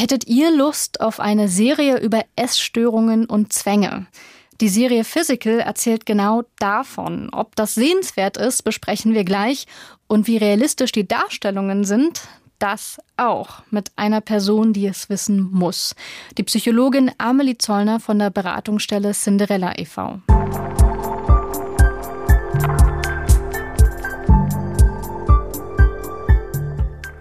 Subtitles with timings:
[0.00, 4.06] Hättet ihr Lust auf eine Serie über Essstörungen und Zwänge?
[4.60, 7.30] Die Serie Physical erzählt genau davon.
[7.32, 9.66] Ob das sehenswert ist, besprechen wir gleich.
[10.06, 12.20] Und wie realistisch die Darstellungen sind,
[12.60, 15.96] das auch mit einer Person, die es wissen muss.
[16.38, 20.20] Die Psychologin Amelie Zollner von der Beratungsstelle Cinderella e.V.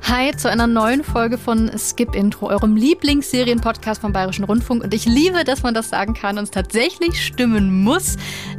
[0.09, 4.81] Hi zu einer neuen Folge von Skip Intro, eurem Lieblingsserienpodcast vom Bayerischen Rundfunk.
[4.81, 8.15] Und ich liebe, dass man das sagen kann und es tatsächlich stimmen muss.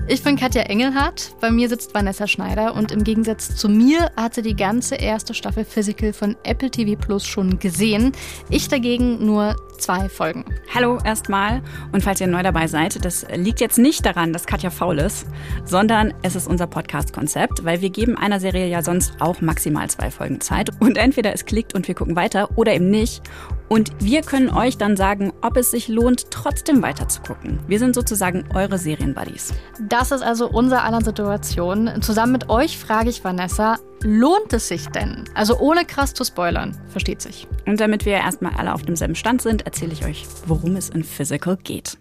[0.09, 4.35] Ich bin Katja Engelhardt, bei mir sitzt Vanessa Schneider und im Gegensatz zu mir hat
[4.35, 8.13] sie die ganze erste Staffel Physical von Apple TV Plus schon gesehen.
[8.51, 10.45] Ich dagegen nur zwei Folgen.
[10.75, 14.71] Hallo erstmal und falls ihr neu dabei seid, das liegt jetzt nicht daran, dass Katja
[14.71, 15.27] faul ist,
[15.65, 20.11] sondern es ist unser Podcast-Konzept, weil wir geben einer Serie ja sonst auch maximal zwei
[20.11, 23.23] Folgen Zeit und entweder es klickt und wir gucken weiter oder eben nicht.
[23.69, 27.59] Und wir können euch dann sagen, ob es sich lohnt, trotzdem weiter zu gucken.
[27.67, 29.53] Wir sind sozusagen eure Serienbuddies.
[29.81, 31.91] Das ist also unser aller Situation.
[32.01, 35.25] Zusammen mit euch frage ich Vanessa, lohnt es sich denn?
[35.35, 37.47] Also ohne krass zu spoilern, versteht sich.
[37.67, 41.05] Und damit wir erstmal alle auf demselben Stand sind, erzähle ich euch, worum es in
[41.05, 41.99] Physical geht.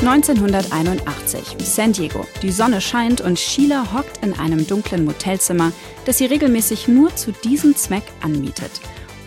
[0.00, 2.26] 1981, San Diego.
[2.40, 5.72] Die Sonne scheint und Sheila hockt in einem dunklen Motelzimmer,
[6.06, 8.70] das sie regelmäßig nur zu diesem Zweck anmietet,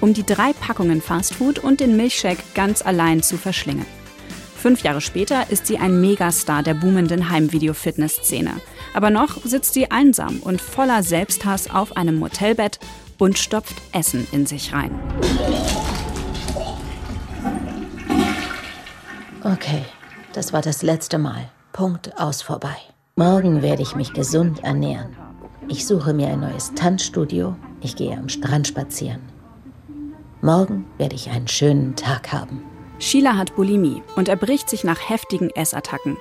[0.01, 3.85] um die drei Packungen Fastfood und den Milchshake ganz allein zu verschlingen.
[4.57, 8.53] Fünf Jahre später ist sie ein Megastar der boomenden Heimvideo-Fitness-Szene.
[8.95, 12.79] Aber noch sitzt sie einsam und voller Selbsthass auf einem Motelbett
[13.19, 14.91] und stopft Essen in sich rein.
[19.43, 19.83] Okay,
[20.33, 21.49] das war das letzte Mal.
[21.71, 22.75] Punkt aus vorbei.
[23.15, 25.15] Morgen werde ich mich gesund ernähren.
[25.67, 27.55] Ich suche mir ein neues Tanzstudio.
[27.81, 29.21] Ich gehe am Strand spazieren.
[30.41, 32.63] Morgen werde ich einen schönen Tag haben.
[32.99, 36.17] Sheila hat Bulimie und erbricht sich nach heftigen Essattacken.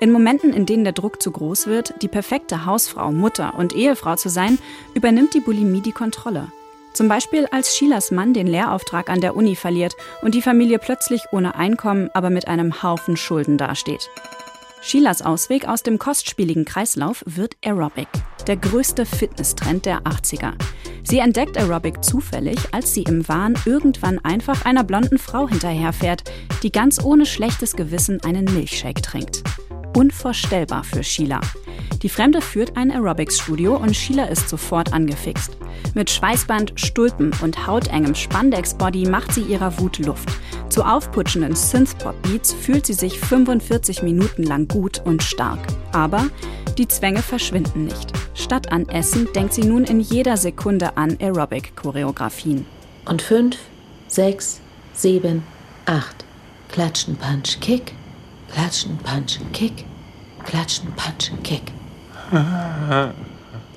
[0.00, 4.16] In Momenten, in denen der Druck zu groß wird, die perfekte Hausfrau, Mutter und Ehefrau
[4.16, 4.58] zu sein,
[4.94, 6.48] übernimmt die Bulimie die Kontrolle.
[6.94, 11.22] Zum Beispiel als Sheilas Mann den Lehrauftrag an der Uni verliert und die Familie plötzlich
[11.32, 14.10] ohne Einkommen, aber mit einem Haufen Schulden dasteht.
[14.80, 18.06] Sheilas Ausweg aus dem kostspieligen Kreislauf wird Aerobic,
[18.46, 20.52] der größte Fitnesstrend der 80er.
[21.02, 26.22] Sie entdeckt Aerobic zufällig, als sie im Wahn irgendwann einfach einer blonden Frau hinterherfährt,
[26.62, 29.42] die ganz ohne schlechtes Gewissen einen Milchshake trinkt.
[29.96, 31.40] Unvorstellbar für Sheila.
[32.04, 35.56] Die Fremde führt ein Aerobics-Studio und Sheila ist sofort angefixt.
[35.94, 40.28] Mit Schweißband, Stulpen und hautengem Spandex-Body macht sie ihrer Wut Luft.
[40.68, 45.60] Zu aufputschenden Synthpop-Beats fühlt sie sich 45 Minuten lang gut und stark.
[45.92, 46.26] Aber
[46.76, 48.12] die Zwänge verschwinden nicht.
[48.34, 52.66] Statt an Essen denkt sie nun in jeder Sekunde an Aerobic-Choreografien.
[53.06, 53.56] Und fünf,
[54.08, 54.60] sechs,
[54.92, 55.42] sieben,
[55.86, 56.26] acht.
[56.68, 57.94] Klatschen, Punch, Kick.
[58.52, 59.86] Klatschen, Punch, Kick.
[60.44, 61.73] Klatschen, Punch, Kick.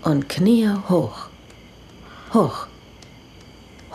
[0.04, 1.28] Und Knie hoch.
[2.34, 2.68] Hoch.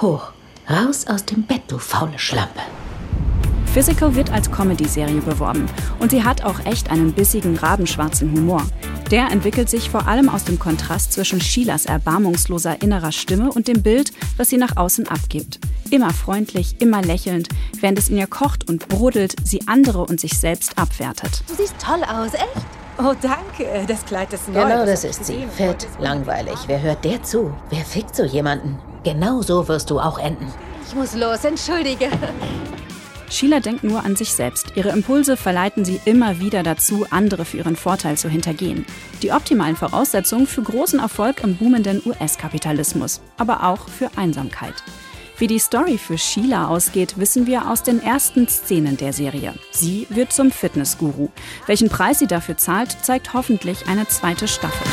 [0.00, 0.32] Hoch.
[0.70, 2.60] Raus aus dem Bett, du faule Schlampe.
[3.72, 5.66] Physical wird als Comedy-Serie beworben
[5.98, 8.62] und sie hat auch echt einen bissigen, rabenschwarzen Humor.
[9.10, 13.82] Der entwickelt sich vor allem aus dem Kontrast zwischen Sheilas erbarmungsloser innerer Stimme und dem
[13.82, 15.58] Bild, was sie nach außen abgibt.
[15.90, 17.48] Immer freundlich, immer lächelnd,
[17.80, 21.42] während es in ihr kocht und brodelt, sie andere und sich selbst abwertet.
[21.48, 22.81] Du siehst toll aus, echt?
[22.98, 23.84] Oh, danke.
[23.86, 24.62] Das Kleid ist neu.
[24.62, 25.46] Genau das ist sie.
[25.56, 26.56] Fett, langweilig.
[26.66, 27.52] Wer hört der zu?
[27.70, 28.78] Wer fickt so jemanden?
[29.02, 30.52] Genau so wirst du auch enden.
[30.86, 32.08] Ich muss los, entschuldige.
[33.30, 34.72] Sheila denkt nur an sich selbst.
[34.74, 38.84] Ihre Impulse verleiten sie immer wieder dazu, andere für ihren Vorteil zu hintergehen.
[39.22, 44.74] Die optimalen Voraussetzungen für großen Erfolg im boomenden US-Kapitalismus, aber auch für Einsamkeit.
[45.38, 49.54] Wie die Story für Sheila ausgeht, wissen wir aus den ersten Szenen der Serie.
[49.70, 51.30] Sie wird zum Fitnessguru.
[51.66, 54.86] Welchen Preis sie dafür zahlt, zeigt hoffentlich eine zweite Staffel.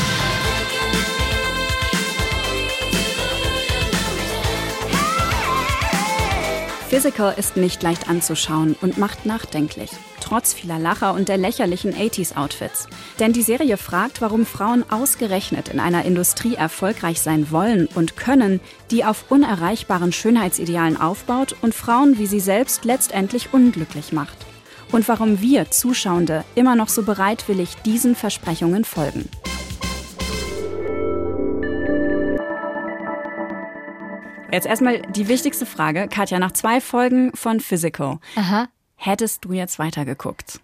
[6.88, 9.90] Physical ist nicht leicht anzuschauen und macht nachdenklich,
[10.30, 12.86] trotz vieler Lacher und der lächerlichen 80s-Outfits.
[13.18, 18.60] Denn die Serie fragt, warum Frauen ausgerechnet in einer Industrie erfolgreich sein wollen und können,
[18.92, 24.36] die auf unerreichbaren Schönheitsidealen aufbaut und Frauen wie sie selbst letztendlich unglücklich macht.
[24.92, 29.28] Und warum wir Zuschauende immer noch so bereitwillig diesen Versprechungen folgen.
[34.52, 36.08] Jetzt erstmal die wichtigste Frage.
[36.08, 38.68] Katja, nach zwei Folgen von Physical, Aha.
[39.00, 40.60] Hättest du jetzt weitergeguckt?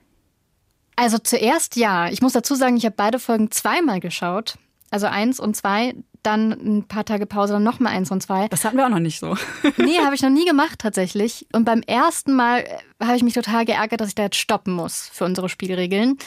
[0.94, 2.08] Also zuerst ja.
[2.08, 4.58] Ich muss dazu sagen, ich habe beide Folgen zweimal geschaut.
[4.90, 5.94] Also eins und zwei.
[6.22, 8.48] dann ein paar Tage Pause dann nochmal eins und zwei.
[8.48, 9.36] Das hatten wir auch noch nicht so.
[9.76, 11.46] nee, habe ich noch nie gemacht tatsächlich.
[11.52, 14.72] Und beim ersten Mal äh, habe ich mich total geärgert, dass ich da jetzt stoppen
[14.72, 16.18] muss für unsere Spielregeln.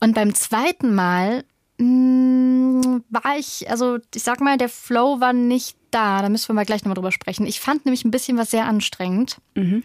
[0.00, 1.44] Und beim zweiten Mal
[1.78, 6.22] mh, mm, war ich, also ich sag mal, der Flow war nicht da.
[6.22, 7.46] Da müssen wir mal gleich nochmal drüber sprechen.
[7.46, 9.38] Ich fand nämlich ein bisschen was sehr anstrengend.
[9.54, 9.84] Mhm.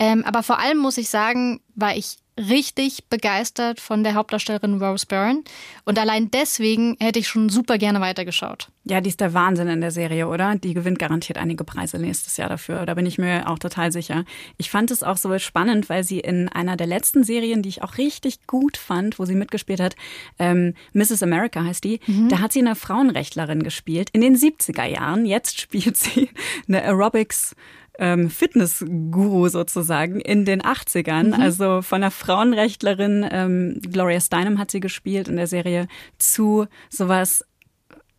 [0.00, 5.04] Ähm, aber vor allem muss ich sagen, war ich richtig begeistert von der Hauptdarstellerin Rose
[5.06, 5.42] Byrne.
[5.84, 8.68] Und allein deswegen hätte ich schon super gerne weitergeschaut.
[8.84, 10.54] Ja, die ist der Wahnsinn in der Serie, oder?
[10.56, 12.86] Die gewinnt garantiert einige Preise nächstes Jahr dafür.
[12.86, 14.24] Da bin ich mir auch total sicher.
[14.56, 17.82] Ich fand es auch so spannend, weil sie in einer der letzten Serien, die ich
[17.82, 19.96] auch richtig gut fand, wo sie mitgespielt hat,
[20.38, 21.22] ähm, Mrs.
[21.22, 22.30] America heißt die, mhm.
[22.30, 25.26] da hat sie eine Frauenrechtlerin gespielt in den 70er Jahren.
[25.26, 26.30] Jetzt spielt sie
[26.66, 27.54] eine Aerobics-
[28.00, 31.28] ähm, Fitnessguru sozusagen in den 80ern.
[31.28, 31.32] Mhm.
[31.34, 35.86] Also von einer Frauenrechtlerin, ähm, Gloria Steinem hat sie gespielt in der Serie,
[36.18, 37.44] zu sowas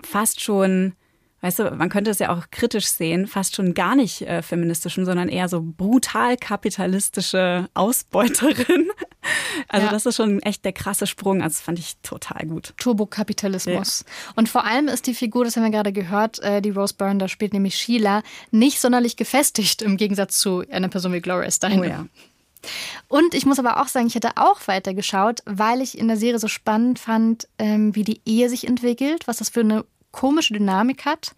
[0.04, 0.94] fast schon
[1.41, 5.05] weißt du, man könnte es ja auch kritisch sehen, fast schon gar nicht äh, feministischen,
[5.05, 8.89] sondern eher so brutal kapitalistische Ausbeuterin.
[9.67, 9.91] Also ja.
[9.91, 11.43] das ist schon echt der krasse Sprung.
[11.43, 12.73] Also das fand ich total gut.
[12.77, 14.03] Turbokapitalismus.
[14.05, 14.33] Ja.
[14.35, 17.19] Und vor allem ist die Figur, das haben wir gerade gehört, äh, die Rose Byrne
[17.19, 21.79] da spielt, nämlich Sheila, nicht sonderlich gefestigt im Gegensatz zu einer Person wie Gloria Steinem.
[21.79, 22.05] Oh ja.
[23.07, 26.39] Und ich muss aber auch sagen, ich hätte auch weitergeschaut, weil ich in der Serie
[26.39, 31.05] so spannend fand, ähm, wie die Ehe sich entwickelt, was das für eine komische Dynamik
[31.05, 31.33] hat,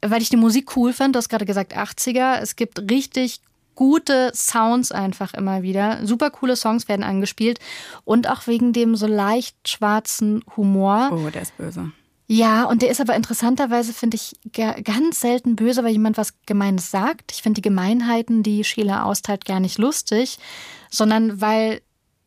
[0.00, 1.14] weil ich die Musik cool fand.
[1.14, 2.38] Du hast gerade gesagt 80er.
[2.40, 3.40] Es gibt richtig
[3.74, 6.06] gute Sounds einfach immer wieder.
[6.06, 7.58] Super coole Songs werden angespielt
[8.04, 11.10] und auch wegen dem so leicht schwarzen Humor.
[11.12, 11.92] Oh, der ist böse.
[12.26, 16.90] Ja, und der ist aber interessanterweise, finde ich, ganz selten böse, weil jemand was Gemeines
[16.90, 17.32] sagt.
[17.32, 20.38] Ich finde die Gemeinheiten, die Sheila austeilt, gar nicht lustig,
[20.90, 21.82] sondern weil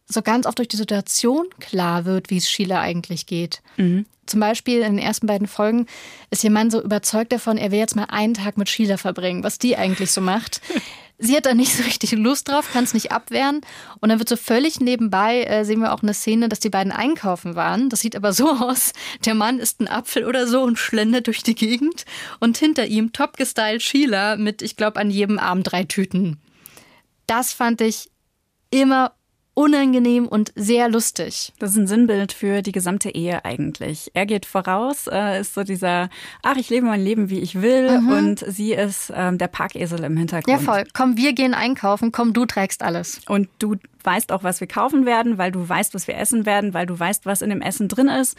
[0.07, 3.61] so ganz oft durch die Situation klar wird, wie es Sheila eigentlich geht.
[3.75, 4.05] Mhm.
[4.25, 5.85] Zum Beispiel in den ersten beiden Folgen
[6.31, 9.43] ist ihr Mann so überzeugt davon, er will jetzt mal einen Tag mit Sheila verbringen,
[9.43, 10.61] was die eigentlich so macht.
[11.19, 13.61] Sie hat da nicht so richtig Lust drauf, kann es nicht abwehren.
[14.01, 16.91] Und dann wird so völlig nebenbei, äh, sehen wir auch eine Szene, dass die beiden
[16.91, 17.89] einkaufen waren.
[17.89, 18.93] Das sieht aber so aus,
[19.25, 22.05] der Mann isst einen Apfel oder so und schlendert durch die Gegend.
[22.39, 26.37] Und hinter ihm top gestylt Sheila mit, ich glaube, an jedem Arm drei Tüten.
[27.25, 28.11] Das fand ich
[28.69, 29.13] immer
[29.57, 31.51] unangenehm und sehr lustig.
[31.57, 34.11] Das ist ein Sinnbild für die gesamte Ehe eigentlich.
[34.13, 36.11] Er geht voraus, äh, ist so dieser,
[36.43, 38.09] ach, ich lebe mein Leben, wie ich will, mhm.
[38.09, 40.59] und sie ist ähm, der Parkesel im Hintergrund.
[40.59, 40.83] Ja, voll.
[40.93, 43.21] Komm, wir gehen einkaufen, komm, du trägst alles.
[43.27, 46.75] Und du weißt auch, was wir kaufen werden, weil du weißt, was wir essen werden,
[46.75, 48.37] weil du weißt, was in dem Essen drin ist.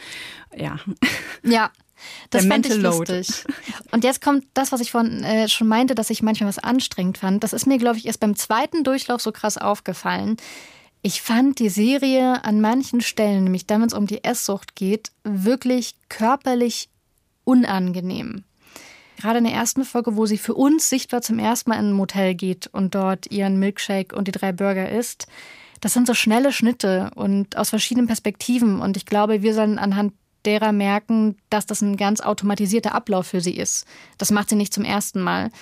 [0.57, 0.77] Ja.
[1.43, 1.71] Ja.
[2.31, 3.45] Das Der fand ich lustig.
[3.91, 7.19] Und jetzt kommt das, was ich vorhin äh, schon meinte, dass ich manchmal was anstrengend
[7.19, 7.43] fand.
[7.43, 10.37] Das ist mir, glaube ich, erst beim zweiten Durchlauf so krass aufgefallen.
[11.09, 15.11] Ich fand die Serie an manchen Stellen, nämlich da, wenn es um die Esssucht geht,
[15.25, 16.91] wirklich körperlich
[17.45, 18.45] unangenehm.
[19.17, 21.93] Gerade in der ersten Folge, wo sie für uns sichtbar zum ersten Mal in ein
[21.95, 25.29] Motel geht und dort ihren Milkshake und die drei Burger isst,
[25.81, 28.79] das sind so schnelle Schnitte und aus verschiedenen Perspektiven.
[28.79, 30.13] Und ich glaube, wir sollen anhand
[30.45, 33.87] derer merken, dass das ein ganz automatisierter Ablauf für sie ist.
[34.19, 35.53] Das macht sie nicht zum ersten Mal.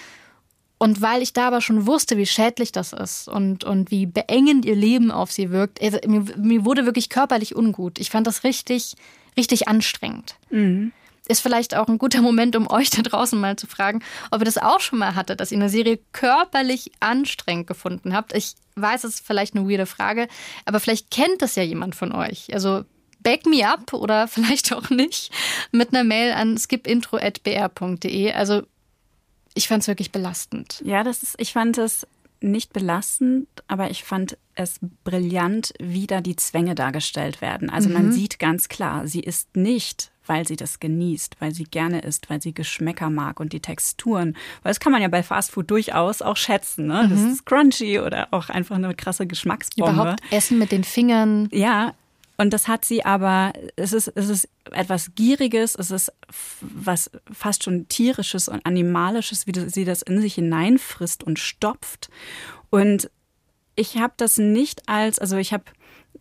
[0.79, 4.67] Und weil ich da aber schon wusste, wie schädlich das ist und, und wie beengend
[4.67, 7.99] ihr Leben auf sie wirkt, also mir, mir, wurde wirklich körperlich ungut.
[7.99, 8.95] Ich fand das richtig,
[9.39, 10.37] richtig anstrengend.
[10.51, 10.93] Mhm.
[11.29, 14.45] Ist vielleicht auch ein guter Moment, um euch da draußen mal zu fragen, ob ihr
[14.45, 18.35] das auch schon mal hattet, dass ihr eine Serie körperlich anstrengend gefunden habt.
[18.35, 20.29] Ich weiß, es ist vielleicht eine weirde Frage,
[20.67, 22.53] aber vielleicht kennt das ja jemand von euch.
[22.53, 22.85] Also
[23.21, 25.33] back me up oder vielleicht auch nicht
[25.73, 28.33] mit einer Mail an skipintro.br.de.
[28.33, 28.63] Also
[29.57, 30.83] ich fand es wirklich belastend.
[30.85, 32.07] Ja, das ist, ich fand es
[32.41, 37.71] nicht belastend, aber ich fand es brillant, wie da die Zwänge dargestellt werden.
[37.71, 37.95] Also mhm.
[37.95, 42.29] man sieht ganz klar, sie ist nicht, weil sie das genießt, weil sie gerne isst,
[42.29, 44.37] weil sie Geschmäcker mag und die Texturen.
[44.63, 46.87] Weil das kann man ja bei Fastfood durchaus auch schätzen.
[46.87, 47.05] Ne?
[47.05, 47.11] Mhm.
[47.11, 49.93] Das ist crunchy oder auch einfach eine krasse Geschmacksbombe.
[49.93, 51.49] Überhaupt Essen mit den Fingern.
[51.53, 51.95] Ja,
[52.39, 56.13] und das hat sie aber, es ist, es ist etwas Gieriges, es ist
[56.61, 62.11] was fast schon tierisches und animalisches, wie sie das in sich hineinfrisst und stopft.
[62.69, 63.11] Und
[63.75, 65.65] ich habe das nicht als, also ich habe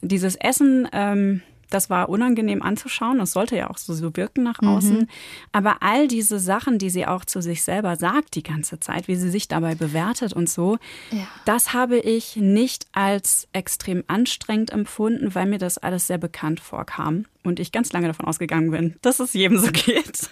[0.01, 3.17] dieses Essen, ähm, das war unangenehm anzuschauen.
[3.17, 4.67] Das sollte ja auch so, so wirken nach mhm.
[4.67, 4.97] außen.
[4.99, 5.07] Mhm.
[5.51, 9.15] Aber all diese Sachen, die sie auch zu sich selber sagt die ganze Zeit, wie
[9.15, 10.77] sie sich dabei bewertet und so,
[11.11, 11.27] ja.
[11.45, 17.25] das habe ich nicht als extrem anstrengend empfunden, weil mir das alles sehr bekannt vorkam
[17.43, 20.29] und ich ganz lange davon ausgegangen bin, dass es jedem so geht.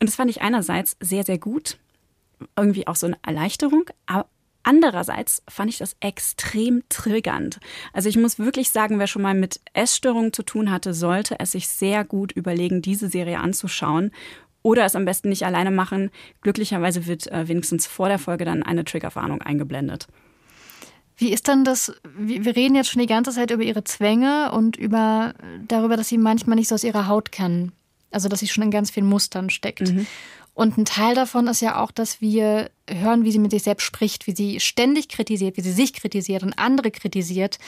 [0.00, 1.78] Und das fand ich einerseits sehr, sehr gut.
[2.56, 3.84] Irgendwie auch so eine Erleichterung.
[4.64, 7.60] Andererseits fand ich das extrem triggernd.
[7.92, 11.52] Also ich muss wirklich sagen, wer schon mal mit Essstörungen zu tun hatte, sollte es
[11.52, 14.10] sich sehr gut überlegen, diese Serie anzuschauen.
[14.62, 16.10] Oder es am besten nicht alleine machen.
[16.40, 20.08] Glücklicherweise wird äh, wenigstens vor der Folge dann eine Triggerwarnung eingeblendet.
[21.16, 21.92] Wie ist dann das?
[22.16, 25.34] Wir reden jetzt schon die ganze Zeit über ihre Zwänge und über
[25.68, 27.72] darüber, dass sie manchmal nicht so aus ihrer Haut kann.
[28.10, 29.92] Also dass sie schon in ganz vielen Mustern steckt.
[29.92, 30.06] Mhm.
[30.54, 33.84] Und ein Teil davon ist ja auch, dass wir hören, wie sie mit sich selbst
[33.84, 37.58] spricht, wie sie ständig kritisiert, wie sie sich kritisiert und andere kritisiert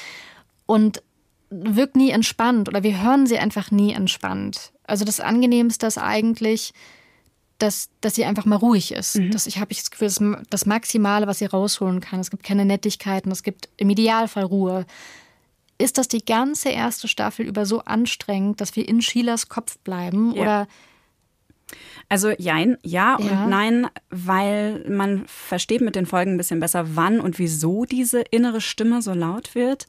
[0.66, 1.02] und
[1.50, 4.73] wirkt nie entspannt oder wir hören sie einfach nie entspannt.
[4.85, 6.73] Also das Angenehmste ist eigentlich,
[7.59, 9.16] dass, dass sie einfach mal ruhig ist.
[9.16, 9.31] Mhm.
[9.31, 12.21] Dass ich habe ich das Gefühl, das, das Maximale, was sie rausholen kann.
[12.21, 14.87] Es gibt keine Nettigkeiten, es gibt im Idealfall Ruhe.
[15.78, 20.35] Ist das die ganze erste Staffel über so anstrengend, dass wir in Sheilas Kopf bleiben?
[20.35, 20.43] Ja.
[20.43, 20.69] Oder
[22.09, 26.97] also jein, ja, ja und nein, weil man versteht mit den Folgen ein bisschen besser,
[26.97, 29.87] wann und wieso diese innere Stimme so laut wird.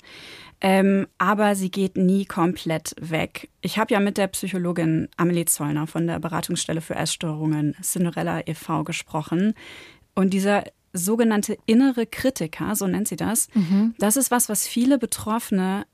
[0.59, 3.49] Ähm, aber sie geht nie komplett weg.
[3.61, 8.83] Ich habe ja mit der Psychologin Amelie Zollner von der Beratungsstelle für Essstörungen Cinderella e.V.
[8.83, 9.53] gesprochen.
[10.15, 13.93] Und dieser sogenannte innere Kritiker, so nennt sie das, mhm.
[13.99, 15.85] das ist was, was viele Betroffene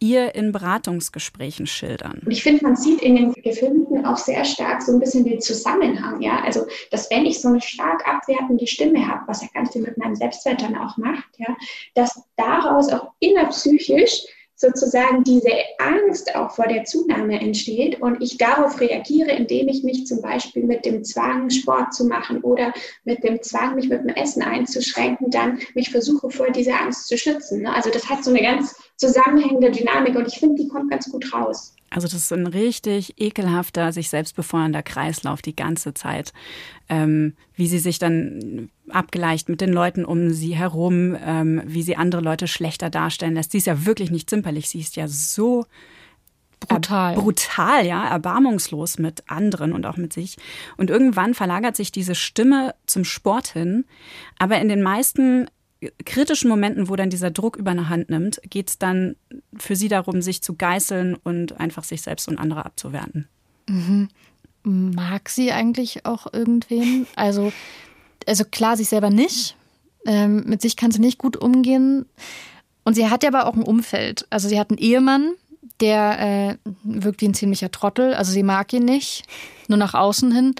[0.00, 2.22] ihr in Beratungsgesprächen schildern?
[2.24, 5.40] Und ich finde, man sieht in den Gefilmten auch sehr stark so ein bisschen den
[5.40, 6.40] Zusammenhang, ja.
[6.42, 9.98] Also, dass wenn ich so eine stark abwertende Stimme habe, was ja ganz viel mit
[9.98, 11.56] meinem Selbstwert dann auch macht, ja,
[11.94, 14.24] dass daraus auch innerpsychisch
[14.58, 20.06] sozusagen diese Angst auch vor der Zunahme entsteht und ich darauf reagiere, indem ich mich
[20.06, 22.72] zum Beispiel mit dem Zwang, Sport zu machen oder
[23.04, 27.16] mit dem Zwang, mich mit dem Essen einzuschränken, dann mich versuche vor dieser Angst zu
[27.16, 27.66] schützen.
[27.68, 31.32] Also das hat so eine ganz zusammenhängende Dynamik und ich finde, die kommt ganz gut
[31.32, 31.74] raus.
[31.90, 36.32] Also das ist ein richtig ekelhafter, sich selbst befeuernder Kreislauf die ganze Zeit.
[36.88, 41.96] Ähm, wie sie sich dann abgleicht mit den Leuten um sie herum, ähm, wie sie
[41.96, 43.52] andere Leute schlechter darstellen lässt.
[43.52, 45.66] Sie ist ja wirklich nicht zimperlich, sie ist ja so
[46.60, 47.14] brutal.
[47.14, 50.36] brutal, ja, erbarmungslos mit anderen und auch mit sich.
[50.76, 53.84] Und irgendwann verlagert sich diese Stimme zum Sport hin.
[54.38, 55.48] Aber in den meisten
[56.04, 59.16] kritischen Momenten, wo dann dieser Druck über eine Hand nimmt, geht es dann
[59.56, 63.28] für sie darum, sich zu geißeln und einfach sich selbst und andere abzuwerten.
[63.68, 64.08] Mhm.
[64.64, 67.06] Mag sie eigentlich auch irgendwen?
[67.14, 67.52] Also,
[68.26, 69.56] also klar, sich selber nicht.
[70.04, 72.06] Ähm, mit sich kann sie nicht gut umgehen.
[72.84, 74.26] Und sie hat ja aber auch ein Umfeld.
[74.30, 75.32] Also sie hat einen Ehemann,
[75.80, 78.14] der äh, wirkt wie ein ziemlicher Trottel.
[78.14, 79.24] Also sie mag ihn nicht,
[79.68, 80.54] nur nach außen hin.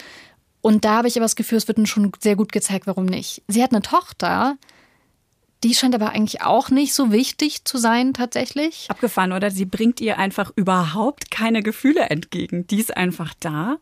[0.60, 3.06] Und da habe ich aber das Gefühl, es wird uns schon sehr gut gezeigt, warum
[3.06, 3.42] nicht.
[3.48, 4.56] Sie hat eine Tochter,
[5.64, 8.86] die scheint aber eigentlich auch nicht so wichtig zu sein, tatsächlich.
[8.88, 9.50] Abgefahren, oder?
[9.50, 12.66] Sie bringt ihr einfach überhaupt keine Gefühle entgegen.
[12.68, 13.78] Die ist einfach da,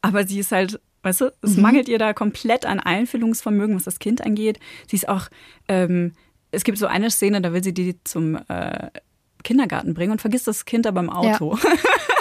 [0.00, 1.62] aber sie ist halt, weißt du, es mhm.
[1.62, 4.58] mangelt ihr da komplett an Einfühlungsvermögen, was das Kind angeht.
[4.86, 5.28] Sie ist auch,
[5.68, 6.14] ähm,
[6.50, 8.90] es gibt so eine Szene, da will sie die zum äh,
[9.44, 11.56] Kindergarten bringen und vergisst das Kind aber im Auto.
[11.62, 11.70] Ja.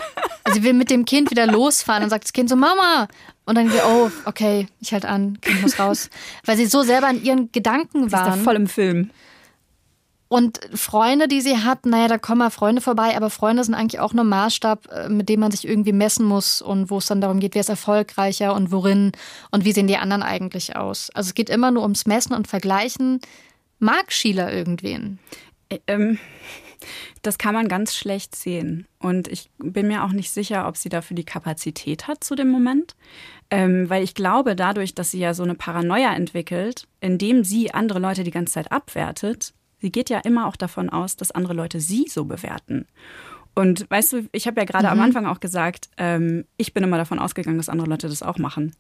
[0.47, 3.09] Also sie will mit dem Kind wieder losfahren und sagt das Kind so, Mama.
[3.45, 6.09] Und dann wir, oh, okay, ich halt an, Kind muss raus.
[6.45, 8.23] Weil sie so selber in ihren Gedanken waren.
[8.23, 9.09] Sie ist da voll im Film.
[10.29, 13.99] Und Freunde, die sie hat, naja, da kommen mal Freunde vorbei, aber Freunde sind eigentlich
[13.99, 17.19] auch nur Maßstab, äh, mit dem man sich irgendwie messen muss und wo es dann
[17.19, 19.11] darum geht, wer ist erfolgreicher und worin
[19.51, 21.09] und wie sehen die anderen eigentlich aus.
[21.13, 23.19] Also es geht immer nur ums Messen und Vergleichen.
[23.79, 25.19] Mag Sheila irgendwen?
[25.87, 26.19] Ähm,
[27.22, 28.88] das kann man ganz schlecht sehen.
[29.00, 32.50] Und ich bin mir auch nicht sicher, ob sie dafür die Kapazität hat zu dem
[32.50, 32.96] Moment.
[33.50, 38.00] Ähm, weil ich glaube, dadurch, dass sie ja so eine Paranoia entwickelt, indem sie andere
[38.00, 41.79] Leute die ganze Zeit abwertet, sie geht ja immer auch davon aus, dass andere Leute
[41.79, 42.88] sie so bewerten.
[43.55, 44.93] Und weißt du, ich habe ja gerade mhm.
[44.93, 48.38] am Anfang auch gesagt, ähm, ich bin immer davon ausgegangen, dass andere Leute das auch
[48.38, 48.75] machen.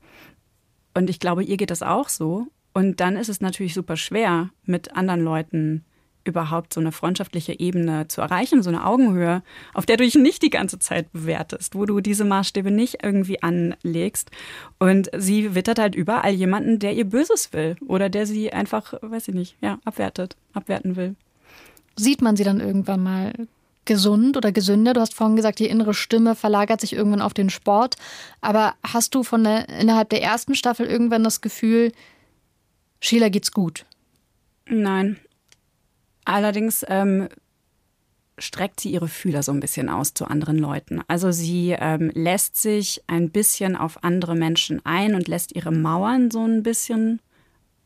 [0.93, 2.47] Und ich glaube, ihr geht das auch so.
[2.73, 5.83] Und dann ist es natürlich super schwer, mit anderen Leuten
[6.27, 9.41] überhaupt so eine freundschaftliche Ebene zu erreichen, so eine Augenhöhe,
[9.73, 13.41] auf der du dich nicht die ganze Zeit bewertest, wo du diese Maßstäbe nicht irgendwie
[13.41, 14.29] anlegst.
[14.79, 19.29] Und sie wittert halt überall jemanden, der ihr Böses will oder der sie einfach, weiß
[19.29, 21.15] ich nicht, ja, abwertet, abwerten will.
[21.95, 23.33] Sieht man sie dann irgendwann mal
[23.85, 24.93] gesund oder gesünder?
[24.93, 27.95] Du hast vorhin gesagt, die innere Stimme verlagert sich irgendwann auf den Sport.
[28.41, 31.91] Aber hast du von der, innerhalb der ersten Staffel irgendwann das Gefühl,
[32.99, 33.85] Sheila geht's gut?
[34.69, 35.17] Nein,
[36.27, 37.29] Allerdings ähm,
[38.37, 41.01] streckt sie ihre Fühler so ein bisschen aus zu anderen Leuten.
[41.07, 46.29] Also sie ähm, lässt sich ein bisschen auf andere Menschen ein und lässt ihre Mauern
[46.29, 47.21] so ein bisschen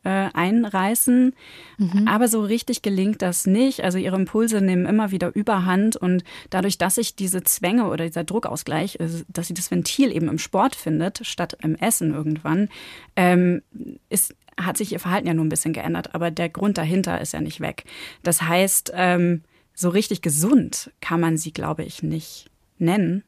[0.03, 1.33] äh, einreißen.
[1.77, 2.07] Mhm.
[2.07, 3.83] Aber so richtig gelingt das nicht.
[3.83, 8.23] Also ihre Impulse nehmen immer wieder Überhand und dadurch, dass sich diese Zwänge oder dieser
[8.23, 12.69] Druckausgleich, also dass sie das Ventil eben im Sport findet, statt im Essen irgendwann,
[13.15, 13.61] ähm,
[14.09, 17.33] ist hat sich ihr Verhalten ja nur ein bisschen geändert, aber der Grund dahinter ist
[17.33, 17.85] ja nicht weg.
[18.21, 19.43] Das heißt, ähm,
[19.73, 23.23] so richtig gesund kann man sie, glaube ich, nicht nennen.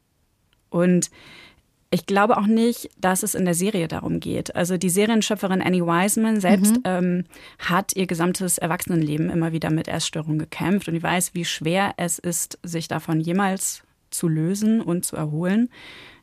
[0.68, 1.10] Und
[1.90, 4.56] ich glaube auch nicht, dass es in der Serie darum geht.
[4.56, 6.82] Also die Serienschöpferin Annie Wiseman selbst mhm.
[6.84, 7.24] ähm,
[7.58, 12.18] hat ihr gesamtes Erwachsenenleben immer wieder mit Essstörungen gekämpft und ich weiß, wie schwer es
[12.18, 15.68] ist, sich davon jemals zu lösen und zu erholen.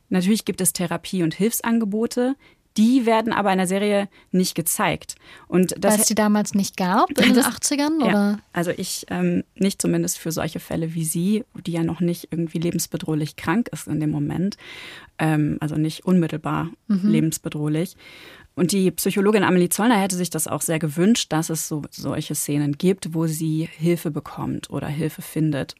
[0.08, 2.36] Natürlich gibt es Therapie und Hilfsangebote.
[2.76, 5.16] Die werden aber in der Serie nicht gezeigt.
[5.46, 8.02] Und das Weil es die damals nicht gab in den 80ern?
[8.02, 8.12] Oder?
[8.12, 12.28] Ja, also ich ähm, nicht zumindest für solche Fälle wie sie, die ja noch nicht
[12.30, 14.56] irgendwie lebensbedrohlich krank ist in dem Moment.
[15.18, 17.10] Ähm, also nicht unmittelbar mhm.
[17.10, 17.96] lebensbedrohlich.
[18.54, 22.34] Und die Psychologin Amelie Zollner hätte sich das auch sehr gewünscht, dass es so solche
[22.34, 25.74] Szenen gibt, wo sie Hilfe bekommt oder Hilfe findet.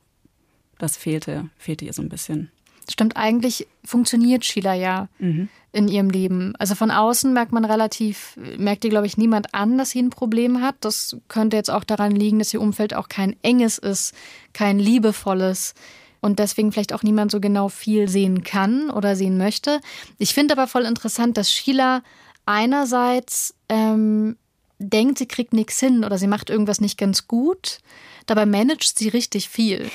[0.79, 2.51] Das fehlte, fehlte ihr so ein bisschen.
[2.91, 5.49] Stimmt, eigentlich funktioniert Sheila ja mhm.
[5.73, 6.55] In ihrem Leben.
[6.59, 10.11] Also von außen merkt man relativ, merkt ihr, glaube ich, niemand an, dass sie ein
[10.11, 10.77] Problem hat.
[10.81, 14.15] Das könnte jetzt auch daran liegen, dass ihr Umfeld auch kein enges ist,
[14.53, 15.75] kein liebevolles
[16.21, 19.81] und deswegen vielleicht auch niemand so genau viel sehen kann oder sehen möchte.
[20.19, 22.03] Ich finde aber voll interessant, dass Sheila
[22.47, 24.37] einerseits ähm,
[24.79, 27.79] denkt, sie kriegt nichts hin oder sie macht irgendwas nicht ganz gut.
[28.27, 29.91] Dabei managt sie richtig viel.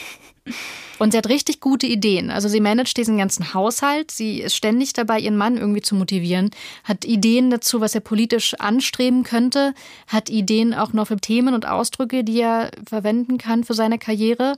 [0.99, 2.31] Und sie hat richtig gute Ideen.
[2.31, 4.11] Also sie managt diesen ganzen Haushalt.
[4.11, 6.51] Sie ist ständig dabei, ihren Mann irgendwie zu motivieren.
[6.83, 9.73] Hat Ideen dazu, was er politisch anstreben könnte.
[10.07, 14.57] Hat Ideen auch noch für Themen und Ausdrücke, die er verwenden kann für seine Karriere.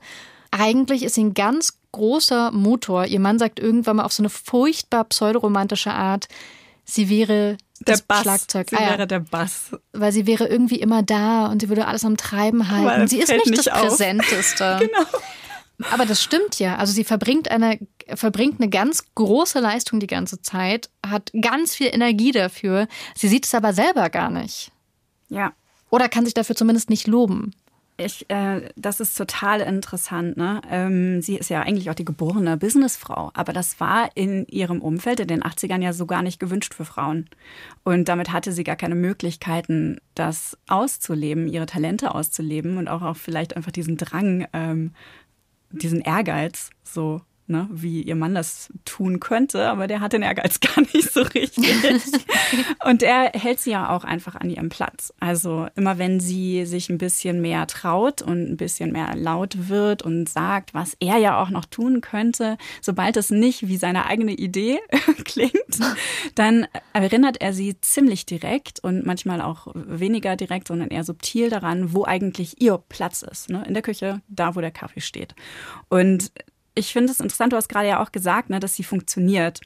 [0.51, 3.05] Eigentlich ist sie ein ganz großer Motor.
[3.05, 6.27] Ihr Mann sagt irgendwann mal auf so eine furchtbar pseudoromantische Art,
[6.85, 8.21] sie wäre der das Bass.
[8.21, 8.69] Schlagzeug.
[8.69, 8.89] Sie ah, ja.
[8.91, 9.71] wäre der Bass.
[9.93, 13.07] Weil sie wäre irgendwie immer da und sie würde alles am Treiben halten.
[13.07, 13.87] Sie ist nicht, nicht das auf.
[13.87, 14.79] Präsenteste.
[14.79, 15.07] genau.
[15.91, 16.77] Aber das stimmt ja.
[16.77, 17.79] Also sie verbringt eine,
[18.13, 22.87] verbringt eine ganz große Leistung die ganze Zeit, hat ganz viel Energie dafür.
[23.15, 24.71] Sie sieht es aber selber gar nicht.
[25.29, 25.53] Ja.
[25.89, 27.53] Oder kann sich dafür zumindest nicht loben.
[27.99, 30.37] Ich, äh, das ist total interessant.
[30.37, 30.61] Ne?
[30.69, 35.19] Ähm, sie ist ja eigentlich auch die geborene Businessfrau, aber das war in ihrem Umfeld
[35.19, 37.29] in den 80ern ja so gar nicht gewünscht für Frauen.
[37.83, 43.17] Und damit hatte sie gar keine Möglichkeiten, das auszuleben, ihre Talente auszuleben und auch, auch
[43.17, 44.93] vielleicht einfach diesen Drang, ähm,
[45.71, 50.59] diesen Ehrgeiz, so ne, wie ihr Mann das tun könnte, aber der hat den Ehrgeiz
[50.59, 51.75] gar nicht so richtig.
[52.85, 55.13] und er hält sie ja auch einfach an ihrem Platz.
[55.19, 60.03] Also immer wenn sie sich ein bisschen mehr traut und ein bisschen mehr laut wird
[60.03, 64.33] und sagt, was er ja auch noch tun könnte, sobald es nicht wie seine eigene
[64.33, 64.79] Idee
[65.25, 65.79] klingt,
[66.35, 71.93] dann erinnert er sie ziemlich direkt und manchmal auch weniger direkt, sondern eher subtil daran,
[71.93, 73.49] wo eigentlich ihr Platz ist.
[73.49, 73.63] Ne?
[73.67, 75.35] In der Küche, da wo der Kaffee steht.
[75.89, 76.31] Und
[76.79, 79.61] ich finde es interessant, du hast gerade ja auch gesagt, ne, dass sie funktioniert.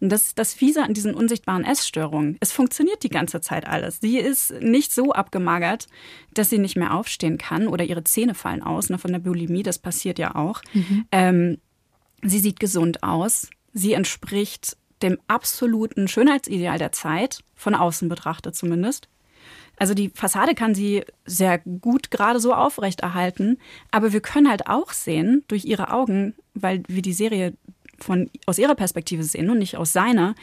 [0.00, 2.36] Und das ist das Fiese an diesen unsichtbaren Essstörungen.
[2.40, 4.00] Es funktioniert die ganze Zeit alles.
[4.00, 5.86] Sie ist nicht so abgemagert,
[6.34, 8.90] dass sie nicht mehr aufstehen kann oder ihre Zähne fallen aus.
[8.90, 10.62] Ne, von der Bulimie, das passiert ja auch.
[10.72, 11.04] Mhm.
[11.12, 11.58] Ähm,
[12.22, 13.48] sie sieht gesund aus.
[13.72, 19.08] Sie entspricht dem absoluten Schönheitsideal der Zeit, von außen betrachtet zumindest.
[19.82, 23.58] Also die Fassade kann sie sehr gut gerade so aufrechterhalten,
[23.90, 27.54] aber wir können halt auch sehen durch ihre Augen, weil wir die Serie
[27.98, 30.36] von aus ihrer Perspektive sehen und nicht aus seiner,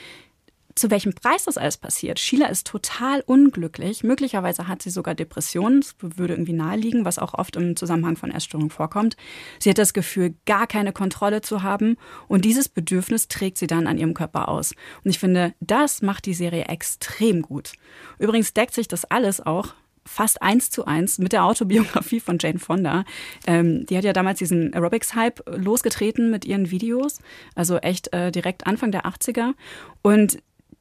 [0.79, 2.19] zu welchem Preis das alles passiert.
[2.19, 4.03] Sheila ist total unglücklich.
[4.03, 5.81] Möglicherweise hat sie sogar Depressionen.
[5.81, 9.15] Das würde irgendwie naheliegen, was auch oft im Zusammenhang von Essstörungen vorkommt.
[9.59, 11.97] Sie hat das Gefühl, gar keine Kontrolle zu haben.
[12.27, 14.73] Und dieses Bedürfnis trägt sie dann an ihrem Körper aus.
[15.03, 17.73] Und ich finde, das macht die Serie extrem gut.
[18.17, 19.73] Übrigens deckt sich das alles auch
[20.05, 23.03] fast eins zu eins mit der Autobiografie von Jane Fonda.
[23.45, 27.19] Ähm, die hat ja damals diesen Aerobics-Hype losgetreten mit ihren Videos,
[27.55, 29.53] also echt äh, direkt Anfang der 80er.
[30.01, 30.39] Und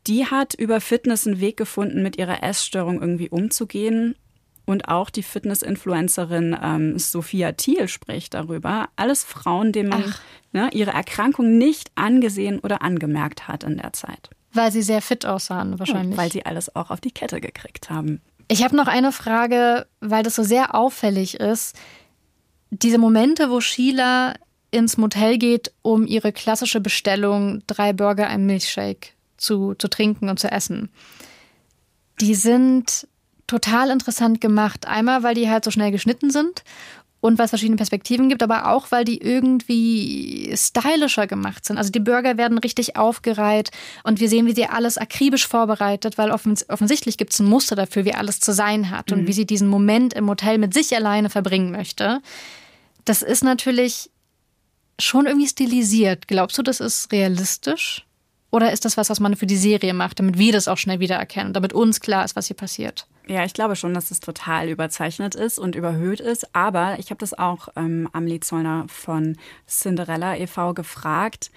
[0.08, 4.16] die hat über Fitness einen Weg gefunden, mit ihrer Essstörung irgendwie umzugehen.
[4.64, 8.88] Und auch die Fitness-Influencerin ähm, Sophia Thiel spricht darüber.
[8.96, 10.14] Alles Frauen, denen man
[10.52, 14.28] ne, ihre Erkrankung nicht angesehen oder angemerkt hat in der Zeit.
[14.52, 16.12] Weil sie sehr fit aussahen, wahrscheinlich.
[16.12, 18.20] Und weil sie alles auch auf die Kette gekriegt haben.
[18.48, 21.74] Ich habe noch eine Frage, weil das so sehr auffällig ist.
[22.70, 24.34] Diese Momente, wo Sheila
[24.70, 30.38] ins Motel geht, um ihre klassische Bestellung, drei Burger, ein Milchshake zu, zu trinken und
[30.38, 30.90] zu essen.
[32.20, 33.08] Die sind
[33.46, 34.86] total interessant gemacht.
[34.86, 36.62] Einmal, weil die halt so schnell geschnitten sind
[37.20, 41.78] und weil es verschiedene Perspektiven gibt, aber auch, weil die irgendwie stylischer gemacht sind.
[41.78, 43.70] Also die Burger werden richtig aufgereiht
[44.04, 47.74] und wir sehen, wie sie alles akribisch vorbereitet, weil offens offensichtlich gibt es ein Muster
[47.74, 49.18] dafür, wie alles zu sein hat mhm.
[49.18, 52.20] und wie sie diesen Moment im Hotel mit sich alleine verbringen möchte.
[53.04, 54.10] Das ist natürlich
[55.00, 56.28] schon irgendwie stilisiert.
[56.28, 58.04] Glaubst du, das ist realistisch?
[58.50, 61.00] Oder ist das was, was man für die Serie macht, damit wir das auch schnell
[61.00, 63.06] wiedererkennen, damit uns klar ist, was hier passiert?
[63.26, 66.54] Ja, ich glaube schon, dass es total überzeichnet ist und überhöht ist.
[66.54, 70.72] Aber ich habe das auch ähm, Amelie Zollner von Cinderella e.V.
[70.72, 71.50] gefragt.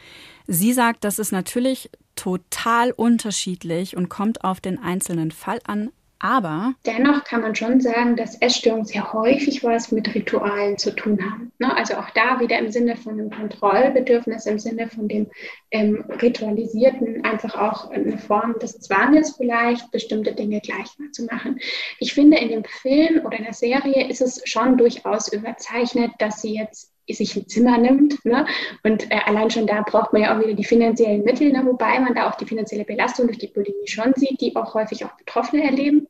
[0.48, 5.92] Sie sagt, das ist natürlich total unterschiedlich und kommt auf den einzelnen Fall an.
[6.24, 11.20] Aber dennoch kann man schon sagen, dass Essstörungen sehr häufig was mit Ritualen zu tun
[11.20, 11.52] haben.
[11.58, 11.76] Ne?
[11.76, 15.32] Also auch da wieder im Sinne von dem Kontrollbedürfnis, im Sinne von dem
[15.72, 21.60] ähm, Ritualisierten, einfach auch eine Form des Zwanges vielleicht, bestimmte Dinge gleich mal zu machen.
[21.98, 26.40] Ich finde, in dem Film oder in der Serie ist es schon durchaus überzeichnet, dass
[26.44, 28.24] sie jetzt sich ein Zimmer nimmt.
[28.26, 28.46] Ne?
[28.84, 31.66] Und äh, allein schon da braucht man ja auch wieder die finanziellen Mittel, ne?
[31.66, 35.06] wobei man da auch die finanzielle Belastung durch die Bulimie schon sieht, die auch häufig
[35.06, 36.08] auch Betroffene erleben.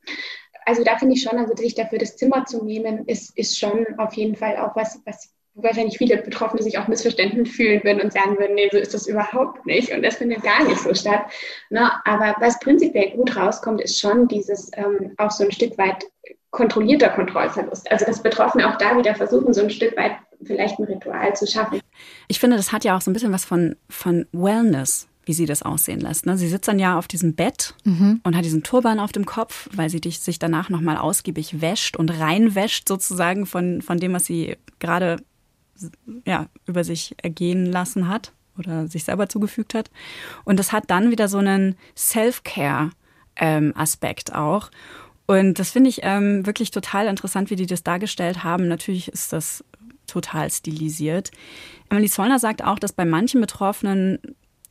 [0.65, 3.85] Also da finde ich schon, also sich dafür das Zimmer zu nehmen, ist, ist schon
[3.97, 8.13] auf jeden Fall auch was, was wahrscheinlich viele Betroffene sich auch missverständlich fühlen würden und
[8.13, 11.23] sagen würden, nee, so ist das überhaupt nicht und das findet gar nicht so statt.
[11.69, 11.91] Ne?
[12.05, 16.05] Aber was prinzipiell gut rauskommt, ist schon dieses ähm, auch so ein Stück weit
[16.51, 17.89] kontrollierter Kontrollverlust.
[17.91, 20.13] Also dass Betroffene auch da wieder versuchen, so ein Stück weit
[20.45, 21.79] vielleicht ein Ritual zu schaffen.
[22.27, 25.45] Ich finde, das hat ja auch so ein bisschen was von, von Wellness wie sie
[25.45, 26.25] das aussehen lässt.
[26.25, 26.35] Ne?
[26.37, 28.21] Sie sitzt dann ja auf diesem Bett mhm.
[28.23, 31.95] und hat diesen Turban auf dem Kopf, weil sie dich, sich danach nochmal ausgiebig wäscht
[31.95, 35.17] und reinwäscht sozusagen von, von dem, was sie gerade
[36.25, 39.89] ja, über sich ergehen lassen hat oder sich selber zugefügt hat.
[40.43, 44.71] Und das hat dann wieder so einen Self-Care-Aspekt ähm, auch.
[45.27, 48.67] Und das finde ich ähm, wirklich total interessant, wie die das dargestellt haben.
[48.67, 49.63] Natürlich ist das
[50.11, 51.31] total stilisiert.
[51.89, 54.19] Emily Zollner sagt auch, dass bei manchen Betroffenen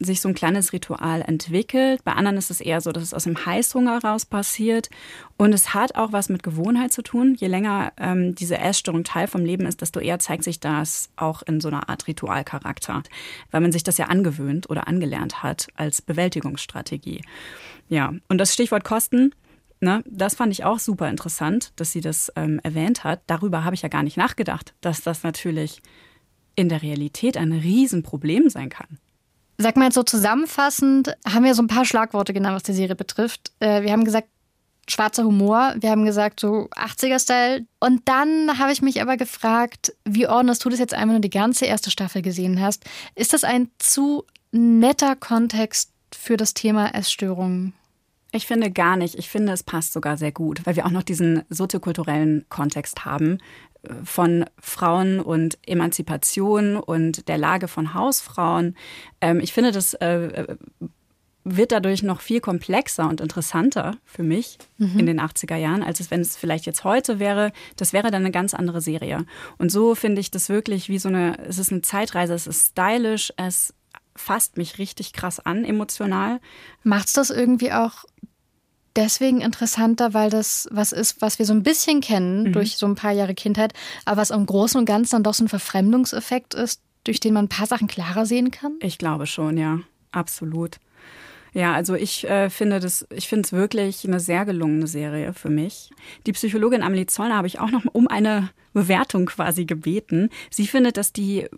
[0.00, 2.02] sich so ein kleines Ritual entwickelt.
[2.04, 4.88] Bei anderen ist es eher so, dass es aus dem Heißhunger raus passiert.
[5.36, 7.34] Und es hat auch was mit Gewohnheit zu tun.
[7.38, 11.42] Je länger ähm, diese Essstörung Teil vom Leben ist, desto eher zeigt sich das auch
[11.42, 13.02] in so einer Art Ritualcharakter,
[13.50, 17.20] weil man sich das ja angewöhnt oder angelernt hat als Bewältigungsstrategie.
[17.88, 19.34] Ja, und das Stichwort Kosten
[19.82, 23.22] Ne, das fand ich auch super interessant, dass sie das ähm, erwähnt hat.
[23.26, 25.80] Darüber habe ich ja gar nicht nachgedacht, dass das natürlich
[26.54, 28.98] in der Realität ein Riesenproblem sein kann.
[29.56, 32.94] Sag mal jetzt so zusammenfassend, haben wir so ein paar Schlagworte genannt, was die Serie
[32.94, 33.52] betrifft.
[33.60, 34.28] Äh, wir haben gesagt,
[34.86, 37.66] schwarzer Humor, wir haben gesagt, so 80er-Style.
[37.78, 41.28] Und dann habe ich mich aber gefragt, wie ordnest du das jetzt einmal, wenn du
[41.28, 42.84] die ganze erste Staffel gesehen hast?
[43.14, 47.72] Ist das ein zu netter Kontext für das Thema Essstörungen?
[48.32, 49.16] Ich finde gar nicht.
[49.16, 53.38] Ich finde, es passt sogar sehr gut, weil wir auch noch diesen soziokulturellen Kontext haben
[53.82, 58.76] äh, von Frauen und Emanzipation und der Lage von Hausfrauen.
[59.20, 60.56] Ähm, ich finde, das äh, äh,
[61.44, 64.98] wird dadurch noch viel komplexer und interessanter für mich mhm.
[64.98, 67.52] in den 80er Jahren, als es, wenn es vielleicht jetzt heute wäre.
[67.76, 69.24] Das wäre dann eine ganz andere Serie.
[69.58, 72.70] Und so finde ich das wirklich wie so eine, es ist eine Zeitreise, es ist
[72.70, 73.74] stylisch, es
[74.16, 76.40] fasst mich richtig krass an, emotional.
[76.82, 78.04] Macht es das irgendwie auch
[78.96, 82.52] deswegen interessanter, weil das was ist, was wir so ein bisschen kennen mhm.
[82.52, 83.72] durch so ein paar Jahre Kindheit,
[84.04, 87.46] aber was im Großen und Ganzen dann doch so ein Verfremdungseffekt ist, durch den man
[87.46, 88.76] ein paar Sachen klarer sehen kann?
[88.80, 89.80] Ich glaube schon, ja,
[90.12, 90.78] absolut.
[91.52, 95.50] Ja, also ich äh, finde das, ich finde es wirklich eine sehr gelungene Serie für
[95.50, 95.90] mich.
[96.26, 100.30] Die Psychologin Amelie Zollner habe ich auch noch um eine Bewertung quasi gebeten.
[100.50, 101.48] Sie findet, dass die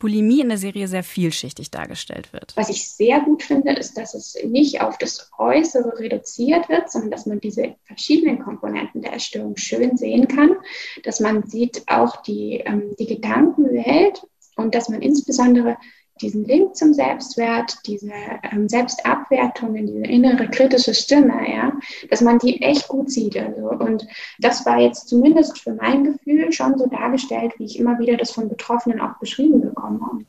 [0.00, 2.56] Bulimie in der Serie sehr vielschichtig dargestellt wird.
[2.56, 7.10] Was ich sehr gut finde, ist, dass es nicht auf das Äußere reduziert wird, sondern
[7.12, 10.56] dass man diese verschiedenen Komponenten der Erstörung schön sehen kann,
[11.04, 15.76] dass man sieht auch die, ähm, die Gedankenwelt und dass man insbesondere
[16.20, 18.12] diesen Link zum Selbstwert, diese
[18.52, 21.72] ähm, Selbstabwertungen, diese innere kritische Stimme, ja,
[22.10, 23.36] dass man die echt gut sieht.
[23.36, 23.70] Also.
[23.70, 24.06] Und
[24.38, 28.30] das war jetzt zumindest für mein Gefühl schon so dargestellt, wie ich immer wieder das
[28.30, 30.24] von Betroffenen auch beschrieben bekommen habe.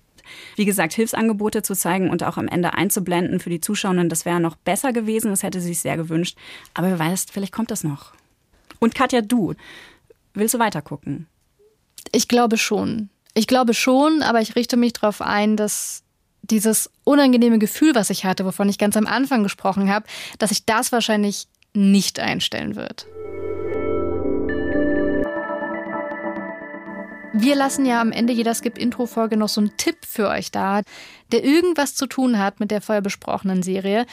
[0.55, 4.39] Wie gesagt, Hilfsangebote zu zeigen und auch am Ende einzublenden für die Zuschauenden, das wäre
[4.39, 5.31] noch besser gewesen.
[5.31, 6.37] Das hätte sie sich sehr gewünscht.
[6.73, 8.13] Aber wer weiß, vielleicht kommt das noch.
[8.79, 9.53] Und Katja, du,
[10.33, 11.27] willst du weitergucken?
[12.11, 13.09] Ich glaube schon.
[13.33, 16.03] Ich glaube schon, aber ich richte mich darauf ein, dass
[16.41, 20.05] dieses unangenehme Gefühl, was ich hatte, wovon ich ganz am Anfang gesprochen habe,
[20.37, 23.05] dass sich das wahrscheinlich nicht einstellen wird.
[27.33, 30.81] Wir lassen ja am Ende jeder Skip-Intro-Folge noch so einen Tipp für euch da,
[31.31, 34.05] der irgendwas zu tun hat mit der vorher besprochenen Serie.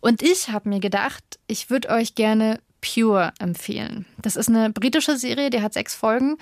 [0.00, 4.04] Und ich habe mir gedacht, ich würde euch gerne Pure empfehlen.
[4.20, 6.36] Das ist eine britische Serie, die hat sechs Folgen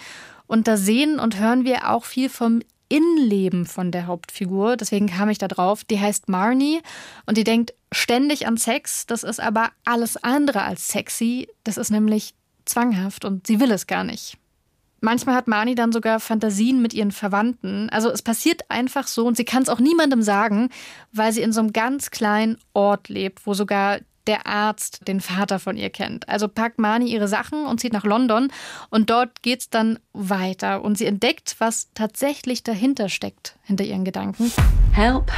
[0.52, 2.60] und da sehen und hören wir auch viel vom
[2.90, 4.76] Innenleben von der Hauptfigur.
[4.76, 5.82] Deswegen kam ich da drauf.
[5.82, 6.82] Die heißt Marnie
[7.24, 9.06] und die denkt ständig an Sex.
[9.06, 11.48] Das ist aber alles andere als sexy.
[11.64, 12.34] Das ist nämlich
[12.66, 14.36] zwanghaft und sie will es gar nicht.
[15.00, 17.88] Manchmal hat Mani dann sogar Fantasien mit ihren Verwandten.
[17.88, 20.68] Also es passiert einfach so und sie kann es auch niemandem sagen,
[21.12, 25.58] weil sie in so einem ganz kleinen Ort lebt, wo sogar der Arzt den Vater
[25.58, 26.28] von ihr kennt.
[26.28, 28.52] Also packt Mani ihre Sachen und zieht nach London
[28.90, 34.04] und dort geht es dann weiter und sie entdeckt, was tatsächlich dahinter steckt, hinter ihren
[34.04, 34.52] Gedanken.
[34.92, 35.30] Help.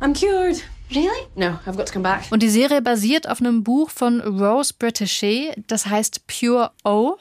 [0.00, 0.62] I'm cured.
[0.90, 1.08] Really?
[1.36, 2.22] No, I've got to come back.
[2.30, 7.16] Und die Serie basiert auf einem Buch von Rose Britichet, das heißt Pure O.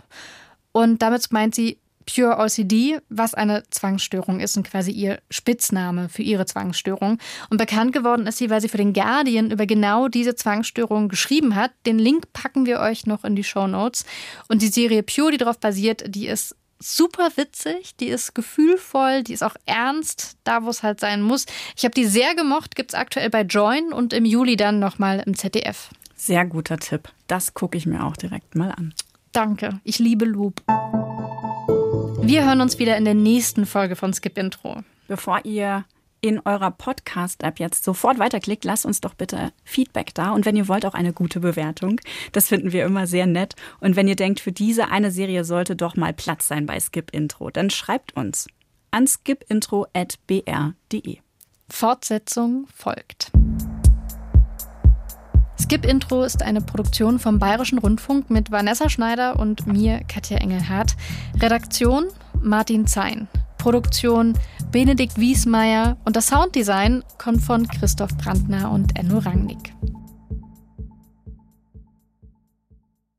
[0.72, 1.78] Und damit meint sie
[2.14, 7.20] Pure OCD, was eine Zwangsstörung ist und quasi ihr Spitzname für ihre Zwangsstörung.
[7.50, 11.56] Und bekannt geworden ist sie, weil sie für den Guardian über genau diese Zwangsstörung geschrieben
[11.56, 11.72] hat.
[11.86, 14.06] Den Link packen wir euch noch in die Show Notes.
[14.48, 19.34] Und die Serie Pure, die darauf basiert, die ist super witzig, die ist gefühlvoll, die
[19.34, 21.46] ist auch ernst, da wo es halt sein muss.
[21.78, 25.22] Ich habe die sehr gemocht, gibt es aktuell bei Join und im Juli dann nochmal
[25.26, 25.90] im ZDF.
[26.16, 27.10] Sehr guter Tipp.
[27.28, 28.94] Das gucke ich mir auch direkt mal an.
[29.32, 30.64] Danke, ich liebe Loop.
[32.22, 34.84] Wir hören uns wieder in der nächsten Folge von Skip Intro.
[35.08, 35.86] Bevor ihr
[36.22, 40.32] in eurer Podcast-App jetzt sofort weiterklickt, lasst uns doch bitte Feedback da.
[40.32, 42.00] Und wenn ihr wollt, auch eine gute Bewertung.
[42.32, 43.56] Das finden wir immer sehr nett.
[43.80, 47.12] Und wenn ihr denkt, für diese eine Serie sollte doch mal Platz sein bei Skip
[47.12, 48.48] Intro, dann schreibt uns
[48.92, 51.18] an skipintro.br.de.
[51.70, 53.32] Fortsetzung folgt.
[55.70, 60.96] Skip Intro ist eine Produktion vom Bayerischen Rundfunk mit Vanessa Schneider und mir, Katja Engelhardt.
[61.40, 62.08] Redaktion
[62.42, 63.28] Martin Zein.
[63.60, 64.34] Produktion
[64.72, 69.76] Benedikt Wiesmeier und das Sounddesign kommt von Christoph Brandner und Enno Rangnick.